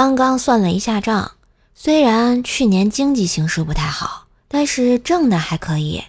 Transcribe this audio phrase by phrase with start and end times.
[0.00, 1.32] 刚刚算了一下账，
[1.74, 6.02] 虽然去年经济形势不太好，但是挣的还可以，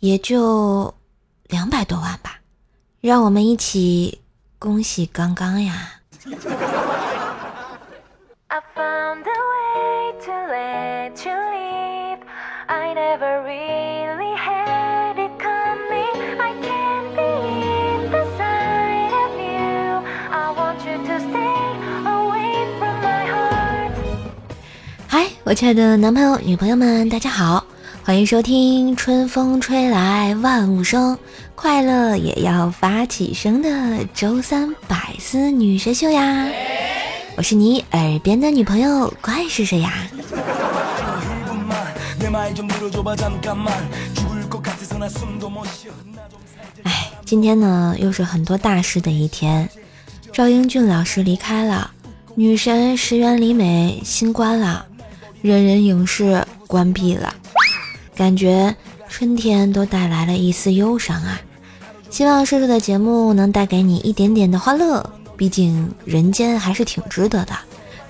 [0.00, 0.92] 也就
[1.48, 2.40] 两百多万吧。
[3.00, 4.20] 让我们一起
[4.58, 6.02] 恭喜刚刚呀
[12.66, 14.01] ！I never read！
[25.54, 27.62] 亲爱的男朋友、女朋友们，大家好，
[28.02, 31.18] 欢迎收听《春风吹来万物生，
[31.54, 36.48] 快乐也要发起声》的周三百思女神秀呀！
[37.36, 39.92] 我是你耳边的女朋友，怪是谁呀？
[46.82, 49.68] 哎，今天呢，又是很多大事的一天，
[50.32, 51.90] 赵英俊老师离开了，
[52.34, 54.86] 女神石原里美新冠了。
[55.42, 57.34] 人人影视关闭了，
[58.14, 58.72] 感觉
[59.08, 61.40] 春天都带来了一丝忧伤啊！
[62.10, 65.04] 希望瘦瘦的节目能带给你一点点的欢乐，
[65.36, 67.52] 毕竟人间还是挺值得的。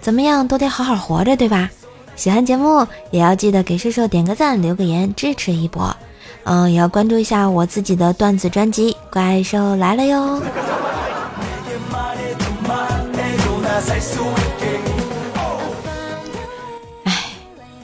[0.03, 1.71] 怎么样都得好好活着，对吧？
[2.17, 5.97] 喜欢节目也要记得给瘦瘦点个赞，留个言支持一波。
[6.45, 10.43] 嗯，也要关注一下我自己的段子专辑《怪兽来了》哟。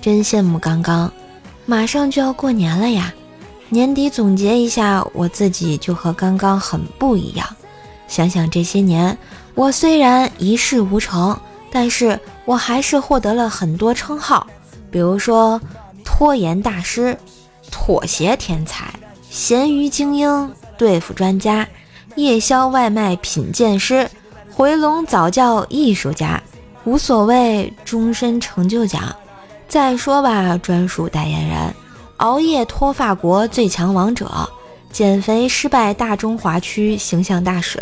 [0.00, 1.12] 真羡慕刚刚，
[1.66, 3.12] 马上就要过年了呀！
[3.68, 7.46] 年底总结一下，我自己就和刚刚很不一样。
[8.06, 9.16] 想想这些年，
[9.54, 11.38] 我虽然一事无成，
[11.70, 14.46] 但是我还是获得了很多称号，
[14.90, 15.60] 比如说
[16.04, 17.14] 拖延大师、
[17.70, 18.90] 妥协天才、
[19.28, 21.68] 咸鱼精英、对付专家、
[22.14, 24.08] 夜宵外卖品鉴师、
[24.50, 26.42] 回笼早教艺术家、
[26.84, 29.14] 无所谓终身成就奖。
[29.68, 31.74] 再说吧，专属代言人，
[32.16, 34.48] 熬夜脱发国最强王者，
[34.90, 37.78] 减肥失败大中华区形象大使，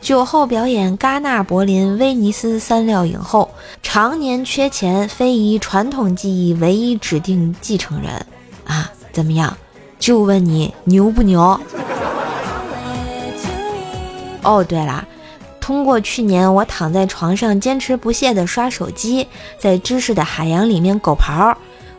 [0.00, 3.48] 酒后表演戛纳、柏林、威尼斯三料影后，
[3.84, 8.26] 常年缺钱非遗传统技艺唯一指定继承人
[8.64, 8.90] 啊！
[9.12, 9.56] 怎么样？
[10.00, 11.58] 就问你牛不牛？
[14.42, 15.06] 哦，对了。
[15.68, 21.54] 通过去年我躺在床上坚持不懈地刷手机，在知识的海洋里面狗刨，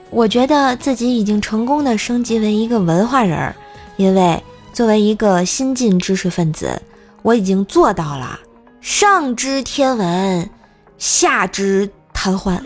[0.09, 3.55] 我觉得自己已经成功的升级为一个文化人儿。
[3.95, 4.43] 因为
[4.73, 6.81] 作为一个新晋知识分子，
[7.21, 8.39] 我已经做到了
[8.81, 10.49] 上知天文，
[10.97, 12.59] 下知瘫痪。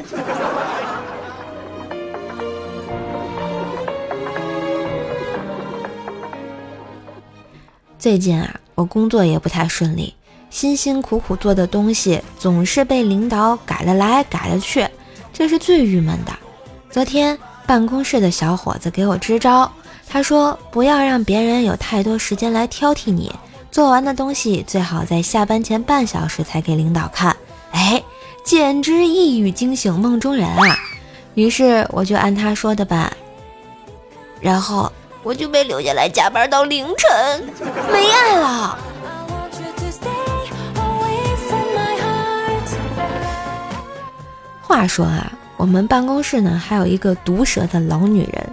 [7.99, 10.13] 最近啊，我工作也不太顺利。
[10.53, 14.87] 辛辛苦苦做的东西总是被领导改了来改了去，
[15.33, 16.31] 这是最郁闷的。
[16.91, 19.69] 昨天办公室的小伙子给我支招，
[20.07, 23.33] 他说不要让别人有太多时间来挑剔你，
[23.71, 27.35] 做完的东西最好在下班前半小时才给领导看。
[27.71, 28.01] 哎，
[28.45, 30.77] 简直一语惊醒梦中人啊！
[31.33, 33.11] 于是我就按他说的办，
[34.39, 34.93] 然后
[35.23, 37.43] 我就被留下来加班到凌晨，
[37.91, 38.77] 没爱了。
[44.73, 48.43] 话说啊，我们办公室呢还有一个毒舌的老女人，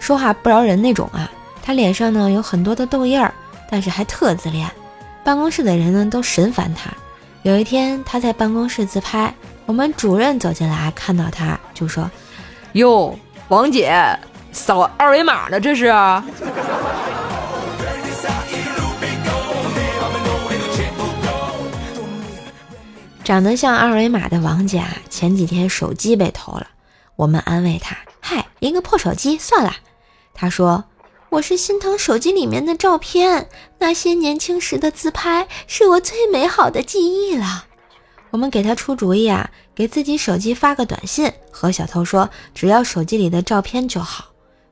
[0.00, 1.30] 说话不饶人那种啊。
[1.62, 3.32] 她脸上呢有很多的痘印儿，
[3.70, 4.68] 但是还特自恋。
[5.22, 6.90] 办公室的人呢都神烦她。
[7.42, 9.32] 有一天她在办公室自拍，
[9.64, 12.10] 我们主任走进来看到她就说
[12.74, 13.16] ：“哟，
[13.46, 13.94] 王姐
[14.50, 15.86] 扫二维码呢，这是？”
[23.30, 26.66] 长得像二维码的王姐啊前几天手机被偷了，
[27.14, 29.72] 我们安慰她：“嗨，一个破手机算了。”
[30.34, 30.82] 她说
[31.30, 33.48] ：“我是心疼手机里面的照片，
[33.78, 37.66] 那些年轻时的自拍是我最美好的记忆了。”
[38.32, 44.24] 我们给她出主意啊，给自己手机发个短信，和小偷说只要手机里的照片就好。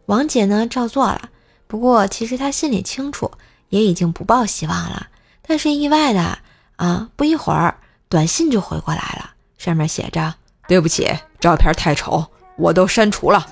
[0.06, 1.29] 王姐呢照做了，
[1.69, 3.31] 不过其实她心里清楚，
[3.69, 5.06] 也已经不抱希望了。
[5.47, 6.38] 但是意外的
[6.75, 7.79] 啊，不一会儿。
[8.10, 10.34] 短信就回过来了，上面写着
[10.66, 11.06] ：“对不起，
[11.38, 12.25] 照片太丑，
[12.56, 13.46] 我都删除了。”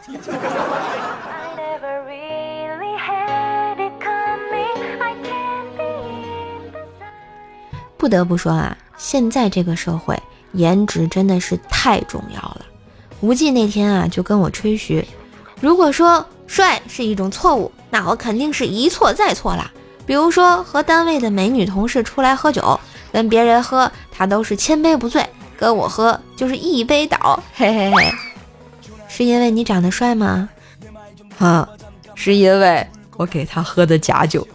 [7.99, 10.19] 不得不说啊，现在这个社会，
[10.53, 12.65] 颜值真的是太重要了。
[13.21, 15.07] 无忌那天啊，就跟我吹嘘
[15.61, 19.71] ：“如果说帅是一种错误，那我肯定是一错再错啦。
[20.07, 22.81] 比如说和单位的美女同事出来喝酒。”
[23.17, 25.27] 跟别人喝，他都是千杯不醉，
[25.57, 28.13] 跟我喝就是一杯倒，嘿嘿嘿。
[29.09, 30.51] 是因为你长得帅吗？
[31.39, 31.67] 啊，
[32.15, 32.87] 是因为
[33.17, 34.47] 我给他喝的假酒，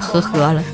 [0.00, 0.64] 呵呵了。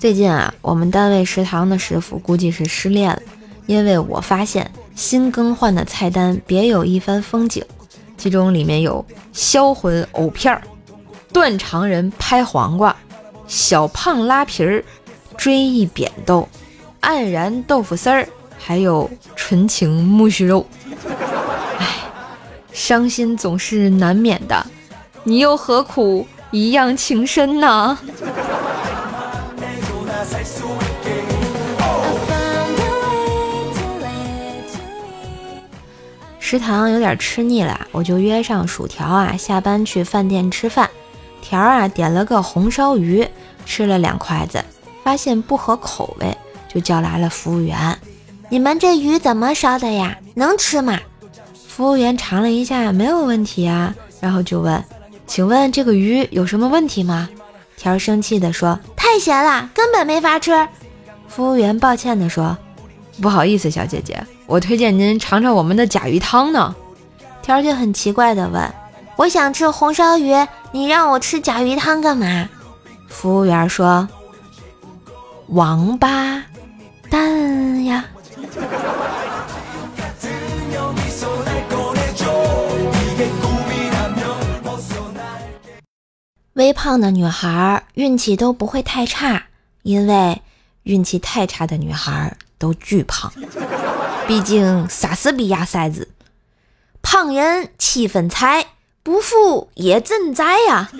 [0.00, 3.22] 最近啊，我们单位食堂的师傅估计是失恋了，
[3.66, 7.64] 因为我发现新更换的菜单别有一番风景，
[8.18, 10.60] 其中里面有销魂藕片儿、
[11.32, 12.94] 断肠人拍黄瓜、
[13.46, 14.84] 小胖拉皮儿、
[15.36, 16.46] 追忆扁豆、
[17.00, 18.28] 黯然豆腐丝儿，
[18.58, 20.66] 还有纯情木须肉。
[21.78, 21.86] 唉，
[22.72, 24.66] 伤心总是难免的，
[25.22, 27.96] 你又何苦一样情深呢？
[36.50, 40.88] 食堂有点吃腻了，我就约上薯条啊，下班去饭店吃饭。
[41.42, 43.28] 条啊点了个红烧鱼，
[43.66, 44.64] 吃了两筷子，
[45.04, 46.34] 发现不合口味，
[46.66, 47.94] 就叫来了服务员。
[48.48, 50.16] 你们这鱼怎么烧的呀？
[50.36, 50.98] 能吃吗？
[51.68, 54.82] 服务员尝了一下，没有问题啊，然后就问
[55.28, 57.28] ：“请问这个鱼有什么问题吗？”
[57.76, 60.66] 条生气地说：“太咸了，根本没法吃。”
[61.28, 62.56] 服务员抱歉地说
[63.20, 64.18] ：“不好意思，小姐姐。”
[64.48, 66.74] 我推荐您尝尝我们的甲鱼汤呢。
[67.42, 68.74] 条就很奇怪的问
[69.16, 70.34] ：“我想吃红烧鱼，
[70.72, 72.48] 你让我吃甲鱼汤干嘛？”
[73.08, 74.08] 服务员说
[75.48, 76.42] ：“王八
[77.10, 78.06] 蛋呀。”
[86.54, 89.44] 微胖的女孩运气都不会太差，
[89.82, 90.40] 因为
[90.84, 93.30] 运气太差的女孩都巨胖。
[94.28, 96.08] 毕竟莎士比亚塞子，
[97.00, 98.66] 胖人七分财，
[99.02, 100.90] 不富也赈灾呀。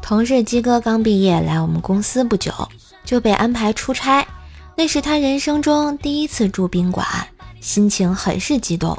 [0.00, 2.52] 同事鸡哥刚毕业来我们公司不久，
[3.04, 4.24] 就被安排出差，
[4.76, 7.04] 那是他人生中第一次住宾馆，
[7.60, 8.96] 心情很是激动。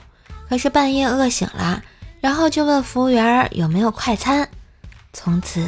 [0.49, 1.81] 可是半夜饿醒了，
[2.21, 4.47] 然后就问服务员有没有快餐。
[5.11, 5.67] 从此，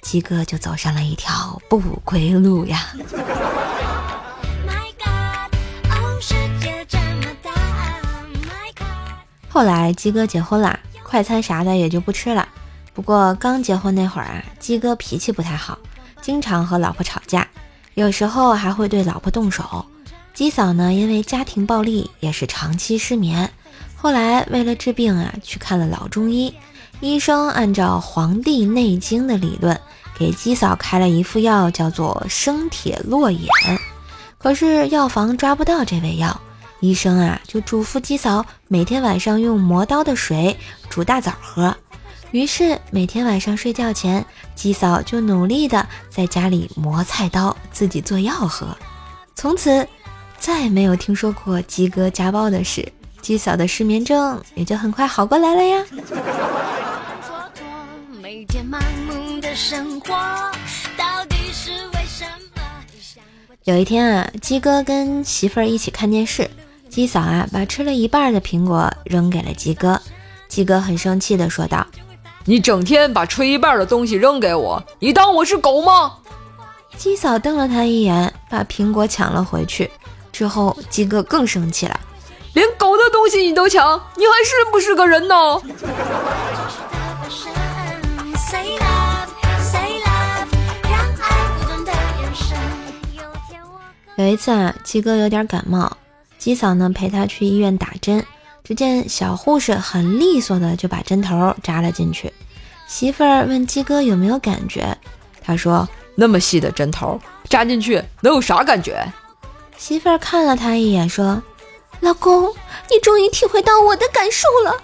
[0.00, 2.92] 鸡哥就走上了一条不归路呀。
[9.48, 12.46] 后来鸡哥结婚了，快餐啥的也就不吃了。
[12.94, 15.76] 不过刚结婚那会儿啊，鸡哥脾气不太好，
[16.20, 17.48] 经常和老婆吵架，
[17.94, 19.84] 有时候还会对老婆动手。
[20.34, 23.50] 鸡嫂呢，因为家庭暴力，也是长期失眠。
[24.00, 26.54] 后来为了治病啊，去看了老中医。
[27.00, 29.78] 医生按照《黄帝内经》的理论，
[30.16, 33.48] 给鸡嫂开了一副药，叫做生铁络眼。
[34.38, 36.40] 可是药房抓不到这味药，
[36.78, 40.56] 医生啊就嘱咐鸡嫂每天晚上用磨刀的水
[40.88, 41.76] 煮大枣喝。
[42.30, 44.24] 于是每天晚上睡觉前，
[44.54, 48.76] 鸡嫂就努力的在家里磨菜刀，自己做药喝。
[49.34, 49.86] 从此
[50.38, 52.92] 再没有听说过鸡哥家暴的事。
[53.28, 55.84] 鸡嫂的失眠症也就很快好过来了呀。
[63.64, 66.48] 有一天啊，鸡哥跟媳妇儿一起看电视，
[66.88, 70.00] 鸡嫂啊把吃了一半的苹果扔给了鸡哥，
[70.48, 71.86] 鸡哥很生气的说道
[72.46, 76.14] ：“你整天把吃一半的东西扔给我，你当我是狗吗？”
[76.96, 79.90] 鸡嫂瞪了他一眼，把苹果抢了回去。
[80.32, 82.00] 之后，鸡哥更生气了。
[82.58, 85.36] 连狗的东西你都抢，你还是不是个人呢？
[94.16, 95.96] 有一次啊，鸡哥有点感冒，
[96.36, 98.26] 鸡嫂呢陪他去医院打针，
[98.64, 102.32] 只见小护士很利索的就把针头扎了进去。
[102.88, 104.98] 媳妇儿问鸡哥有没有感觉，
[105.40, 105.88] 他说
[106.18, 109.00] ：“那么细的针头扎进去能有啥感觉？”
[109.78, 111.40] 媳妇儿看了他一眼说。
[112.00, 112.54] 老公，
[112.90, 114.82] 你终于体会到我的感受了。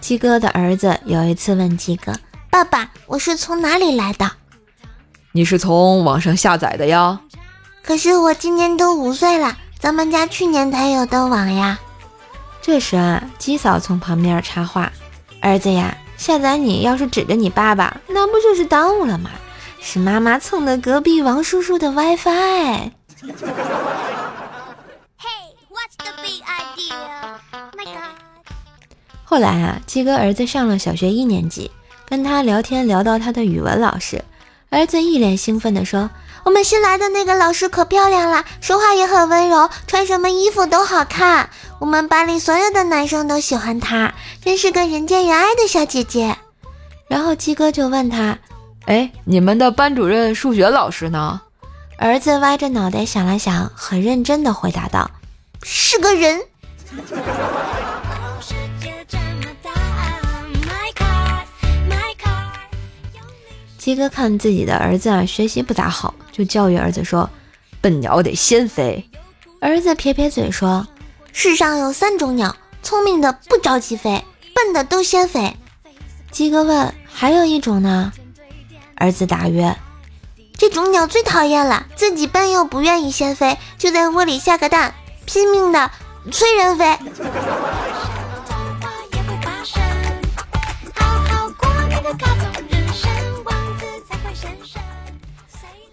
[0.00, 2.12] 鸡哥的儿子有一次问鸡哥
[2.48, 4.30] ：“爸爸，我是从哪里来的
[5.32, 7.18] ？”“你是从网上下载的呀。
[7.82, 11.78] ”“可是我今年都五岁了，咱们家去年才有的网呀。”
[12.62, 14.92] 这时啊，鸡嫂从旁边插话
[15.42, 19.30] ：“儿子呀。”下载你要是指着你爸爸，那不就是耽误了吗？
[19.80, 22.90] 是妈妈蹭的隔壁王叔叔的 WiFi。
[29.22, 31.70] 后来啊，鸡哥儿子上了小学一年级，
[32.08, 34.24] 跟他聊天聊到他的语文老师，
[34.70, 36.10] 儿子一脸兴奋地说
[36.46, 41.50] ：“我们新来的那个老师可漂亮了，说话也很温柔，穿什么衣服都好看。
[41.80, 46.36] 我们班里所有的男生都喜欢她，真是个人见人爱的小姐姐。”
[47.10, 48.38] 然后鸡哥就问他
[48.86, 51.40] ：“哎，你们的班主任数学老师呢？”
[51.98, 55.10] 儿子歪着脑袋想了想，很认真的回答道
[55.64, 56.40] ：“是个人。”
[63.86, 67.30] 鸡哥看自己的儿子啊，学习不咋好，就教育儿子说
[67.80, 69.08] ：“笨鸟得先飞。”
[69.62, 70.88] 儿子撇撇嘴说
[71.32, 75.56] ：“世上有三种鸟，聪明的不着急飞，笨的都先飞。”
[76.32, 78.12] 鸡哥问：“还有一种呢？”
[78.98, 79.76] 儿子答曰
[80.58, 84.94] ：“这种鸟最讨厌了，自己笨又不愿意先飞，就在窝里下个蛋，
[85.26, 85.92] 拼命的
[86.32, 86.98] 催人飞。”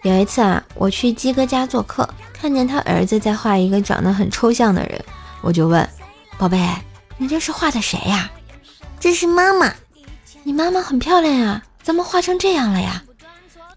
[0.04, 5.04] 有一次啊，我去鸡哥家做客，看见他儿子在画一个长得很抽象的人，
[5.42, 5.90] 我就问
[6.38, 6.60] ：“宝贝，
[7.18, 8.30] 你这是画的谁呀
[9.00, 9.74] ？”“这是妈妈。
[10.44, 13.02] ”“你妈妈很漂亮呀，怎么画成这样了呀？”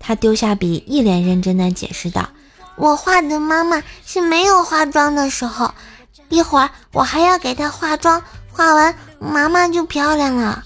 [0.00, 2.28] 他丢下笔，一脸认真的解释道
[2.74, 5.72] ：“我画的妈妈是没有化妆的时候，
[6.28, 8.20] 一会儿我还要给她化妆，
[8.52, 10.64] 画完妈妈就漂亮了。”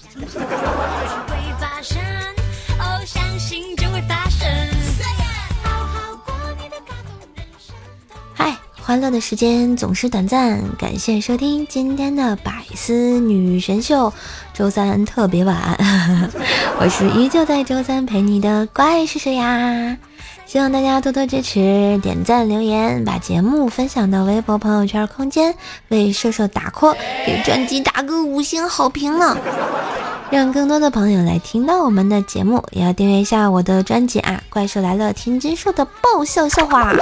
[8.83, 14.11] 欢乐的时间总是短暂，感谢收听今天的百思女神秀，
[14.53, 15.77] 周三特别晚，
[16.81, 19.95] 我是依旧在周三陪你的怪叔叔呀，
[20.47, 25.55] 希望大家多多支持，点赞留言，把节目分享到微博朋友圈空间，
[25.89, 26.95] 为瘦瘦打 call，
[27.25, 29.37] 给专辑打个五星好评呢。
[30.31, 34.41] 让更多的朋友来听到我们的节目，也要订阅一下我的专辑啊！
[34.49, 36.93] 怪兽来了，天津说的爆笑笑话，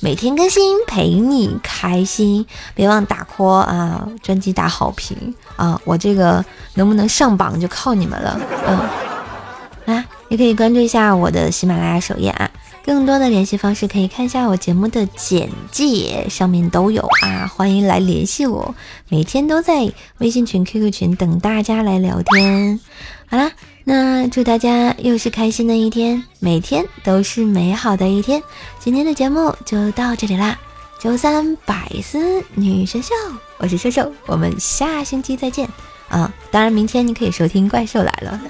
[0.00, 2.44] 每天更新，陪你开心。
[2.74, 5.80] 别忘打 call 啊，专辑打好评啊！
[5.84, 6.44] 我这个
[6.74, 8.40] 能不能上榜就靠你们了。
[8.66, 12.50] 嗯，啊，也可以关注一下我的喜马拉雅首页啊。
[12.86, 18.72] 更多的联系方式可以看一下我节目的简介，上面都有啊，欢迎来联系我，
[19.08, 22.78] 每天都在微信群、QQ 群等大家来聊天。
[23.26, 23.50] 好啦，
[23.82, 28.40] 那祝大家又是开心的一天，每天都是美好的一天。
[28.78, 30.56] 今天的节目就到这里啦，
[31.00, 33.12] 周三百思女神秀，
[33.58, 35.68] 我是瘦瘦，我们下星期再见
[36.08, 36.32] 啊！
[36.52, 38.40] 当然，明天你可以收听怪兽来了。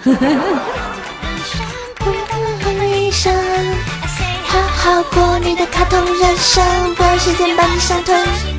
[4.87, 6.64] 好过你的卡通人生，
[6.95, 8.56] 不让时间把你伤吞。